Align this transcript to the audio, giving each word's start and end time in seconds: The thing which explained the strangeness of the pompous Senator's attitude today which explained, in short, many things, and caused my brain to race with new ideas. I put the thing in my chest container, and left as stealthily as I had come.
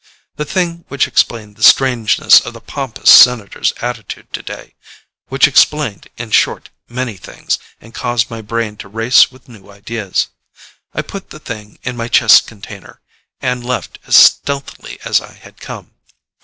The 0.35 0.45
thing 0.45 0.83
which 0.87 1.07
explained 1.07 1.57
the 1.57 1.61
strangeness 1.61 2.39
of 2.39 2.53
the 2.53 2.59
pompous 2.59 3.11
Senator's 3.11 3.71
attitude 3.83 4.33
today 4.33 4.73
which 5.27 5.47
explained, 5.47 6.07
in 6.17 6.31
short, 6.31 6.71
many 6.89 7.17
things, 7.17 7.59
and 7.79 7.93
caused 7.93 8.27
my 8.27 8.41
brain 8.41 8.77
to 8.77 8.87
race 8.87 9.31
with 9.31 9.47
new 9.47 9.69
ideas. 9.69 10.29
I 10.95 11.03
put 11.03 11.29
the 11.29 11.37
thing 11.37 11.77
in 11.83 11.95
my 11.97 12.07
chest 12.07 12.47
container, 12.47 12.99
and 13.41 13.63
left 13.63 13.99
as 14.07 14.15
stealthily 14.15 14.97
as 15.05 15.21
I 15.21 15.33
had 15.33 15.59
come. 15.61 15.91